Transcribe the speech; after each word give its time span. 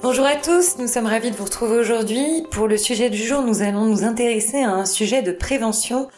Bonjour 0.00 0.26
à 0.26 0.36
tous, 0.36 0.78
nous 0.78 0.86
sommes 0.86 1.06
ravis 1.06 1.32
de 1.32 1.36
vous 1.36 1.44
retrouver 1.44 1.76
aujourd'hui. 1.76 2.46
Pour 2.52 2.68
le 2.68 2.76
sujet 2.76 3.10
du 3.10 3.18
jour, 3.18 3.42
nous 3.42 3.62
allons 3.62 3.84
nous 3.84 4.04
intéresser 4.04 4.58
à 4.62 4.70
un 4.70 4.86
sujet 4.86 5.22
de 5.22 5.32
prévention 5.32 6.08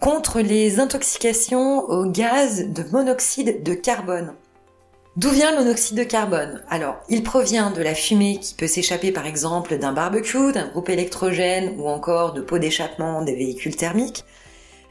contre 0.00 0.40
les 0.40 0.80
intoxications 0.80 1.80
au 1.80 2.06
gaz 2.06 2.68
de 2.68 2.82
monoxyde 2.90 3.62
de 3.62 3.74
carbone. 3.74 4.32
D'où 5.18 5.28
vient 5.28 5.50
le 5.50 5.58
monoxyde 5.58 5.98
de 5.98 6.04
carbone? 6.04 6.62
Alors, 6.70 6.96
il 7.10 7.22
provient 7.22 7.70
de 7.70 7.82
la 7.82 7.94
fumée 7.94 8.38
qui 8.40 8.54
peut 8.54 8.66
s'échapper 8.66 9.12
par 9.12 9.26
exemple 9.26 9.76
d'un 9.76 9.92
barbecue, 9.92 10.50
d'un 10.52 10.68
groupe 10.68 10.88
électrogène 10.88 11.74
ou 11.78 11.86
encore 11.86 12.32
de 12.32 12.40
pots 12.40 12.58
d'échappement 12.58 13.20
des 13.20 13.34
véhicules 13.34 13.76
thermiques. 13.76 14.24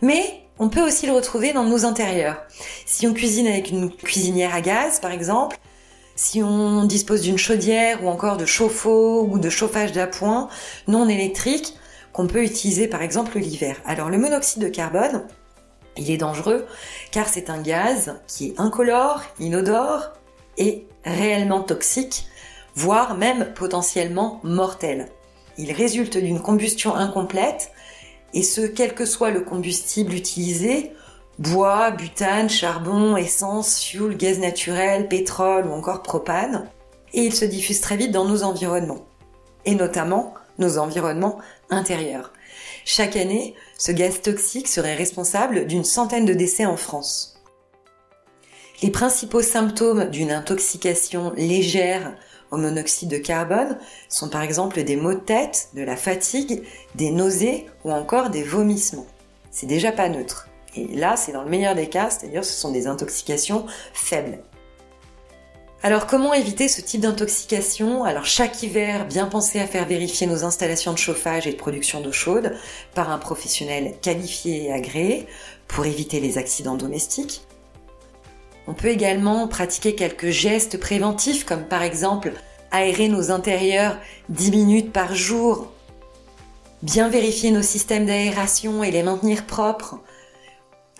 Mais 0.03 0.43
on 0.59 0.69
peut 0.69 0.85
aussi 0.85 1.07
le 1.07 1.13
retrouver 1.13 1.53
dans 1.53 1.63
nos 1.63 1.85
intérieurs. 1.85 2.37
Si 2.85 3.07
on 3.07 3.15
cuisine 3.15 3.47
avec 3.47 3.71
une 3.71 3.91
cuisinière 3.91 4.53
à 4.53 4.61
gaz 4.61 4.99
par 4.99 5.11
exemple, 5.11 5.57
si 6.19 6.43
on 6.43 6.83
dispose 6.83 7.21
d'une 7.21 7.37
chaudière 7.37 8.03
ou 8.03 8.09
encore 8.09 8.35
de 8.35 8.45
chauffe-eau 8.45 9.25
ou 9.31 9.39
de 9.39 9.49
chauffage 9.49 9.93
d'appoint 9.93 10.49
non 10.89 11.07
électrique 11.07 11.75
qu'on 12.11 12.27
peut 12.27 12.43
utiliser 12.43 12.89
par 12.89 13.01
exemple 13.01 13.39
l'hiver. 13.39 13.77
Alors 13.85 14.09
le 14.09 14.17
monoxyde 14.17 14.61
de 14.61 14.67
carbone, 14.67 15.25
il 15.95 16.11
est 16.11 16.17
dangereux 16.17 16.65
car 17.11 17.29
c'est 17.29 17.49
un 17.49 17.61
gaz 17.61 18.19
qui 18.27 18.47
est 18.47 18.59
incolore, 18.59 19.21
inodore 19.39 20.11
et 20.57 20.87
réellement 21.05 21.61
toxique, 21.61 22.25
voire 22.75 23.17
même 23.17 23.53
potentiellement 23.53 24.41
mortel. 24.43 25.07
Il 25.57 25.71
résulte 25.71 26.17
d'une 26.17 26.41
combustion 26.41 26.95
incomplète 26.95 27.71
et 28.33 28.43
ce 28.43 28.59
quel 28.59 28.93
que 28.93 29.05
soit 29.05 29.31
le 29.31 29.39
combustible 29.39 30.13
utilisé, 30.13 30.91
bois, 31.39 31.91
butane, 31.91 32.49
charbon, 32.49 33.15
essence, 33.15 33.81
fuel, 33.81 34.17
gaz 34.17 34.39
naturel, 34.39 35.07
pétrole 35.07 35.65
ou 35.65 35.71
encore 35.71 36.03
propane, 36.03 36.69
et 37.13 37.23
il 37.23 37.33
se 37.33 37.45
diffuse 37.45 37.81
très 37.81 37.97
vite 37.97 38.11
dans 38.11 38.25
nos 38.25 38.43
environnements, 38.43 39.05
et 39.65 39.73
notamment 39.73 40.33
nos 40.59 40.77
environnements 40.77 41.39
intérieurs. 41.69 42.33
Chaque 42.85 43.15
année, 43.15 43.55
ce 43.77 43.93
gaz 43.93 44.21
toxique 44.21 44.67
serait 44.67 44.95
responsable 44.95 45.65
d'une 45.65 45.85
centaine 45.85 46.25
de 46.25 46.33
décès 46.33 46.65
en 46.65 46.75
France. 46.75 47.41
Les 48.83 48.91
principaux 48.91 49.41
symptômes 49.41 50.09
d'une 50.09 50.31
intoxication 50.31 51.33
légère 51.35 52.15
au 52.51 52.57
monoxyde 52.57 53.09
de 53.09 53.17
carbone 53.17 53.77
sont 54.09 54.29
par 54.29 54.41
exemple 54.41 54.83
des 54.83 54.95
maux 54.95 55.13
de 55.13 55.19
tête, 55.19 55.69
de 55.73 55.83
la 55.83 55.95
fatigue, 55.95 56.63
des 56.95 57.11
nausées 57.11 57.67
ou 57.85 57.91
encore 57.91 58.29
des 58.29 58.43
vomissements. 58.43 59.07
C'est 59.51 59.67
déjà 59.67 59.91
pas 59.91 60.09
neutre. 60.09 60.49
Et 60.91 60.95
là, 60.95 61.17
c'est 61.17 61.31
dans 61.31 61.43
le 61.43 61.49
meilleur 61.49 61.75
des 61.75 61.89
cas, 61.89 62.09
c'est-à-dire 62.09 62.45
ce 62.45 62.53
sont 62.53 62.71
des 62.71 62.87
intoxications 62.87 63.65
faibles. 63.93 64.39
Alors 65.81 66.07
comment 66.07 66.33
éviter 66.33 66.67
ce 66.67 66.81
type 66.81 66.99
d'intoxication? 67.01 68.03
Alors 68.03 68.25
chaque 68.25 68.61
hiver, 68.63 69.07
bien 69.07 69.27
penser 69.27 69.61
à 69.61 69.65
faire 69.65 69.85
vérifier 69.85 70.27
nos 70.27 70.43
installations 70.43 70.91
de 70.91 70.97
chauffage 70.97 71.47
et 71.47 71.53
de 71.53 71.57
production 71.57 72.01
d'eau 72.01 72.11
chaude 72.11 72.53
par 72.93 73.09
un 73.09 73.17
professionnel 73.17 73.95
qualifié 74.01 74.65
et 74.65 74.73
agréé 74.73 75.25
pour 75.69 75.85
éviter 75.85 76.19
les 76.19 76.37
accidents 76.37 76.75
domestiques. 76.75 77.43
On 78.67 78.73
peut 78.73 78.89
également 78.89 79.47
pratiquer 79.47 79.95
quelques 79.95 80.31
gestes 80.31 80.77
préventifs 80.77 81.45
comme 81.45 81.63
par 81.63 81.81
exemple 81.81 82.33
aérer 82.71 83.07
nos 83.07 83.31
intérieurs 83.31 83.97
10 84.27 84.51
minutes 84.51 84.91
par 84.91 85.15
jour, 85.15 85.71
bien 86.83 87.07
vérifier 87.07 87.51
nos 87.51 87.61
systèmes 87.61 88.05
d'aération 88.05 88.83
et 88.83 88.91
les 88.91 89.01
maintenir 89.01 89.45
propres, 89.45 89.99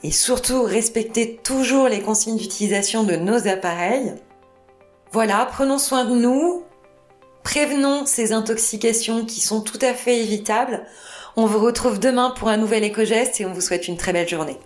et 0.03 0.11
surtout 0.11 0.63
respecter 0.63 1.39
toujours 1.43 1.87
les 1.87 2.01
consignes 2.01 2.37
d'utilisation 2.37 3.03
de 3.03 3.15
nos 3.15 3.47
appareils. 3.47 4.13
Voilà, 5.11 5.47
prenons 5.51 5.77
soin 5.77 6.05
de 6.05 6.15
nous, 6.15 6.63
prévenons 7.43 8.05
ces 8.05 8.31
intoxications 8.31 9.25
qui 9.25 9.41
sont 9.41 9.61
tout 9.61 9.79
à 9.81 9.93
fait 9.93 10.19
évitables. 10.19 10.85
On 11.35 11.45
vous 11.45 11.59
retrouve 11.59 11.99
demain 11.99 12.31
pour 12.31 12.49
un 12.49 12.57
nouvel 12.57 12.83
éco-geste 12.83 13.41
et 13.41 13.45
on 13.45 13.53
vous 13.53 13.61
souhaite 13.61 13.87
une 13.87 13.97
très 13.97 14.13
belle 14.13 14.29
journée. 14.29 14.57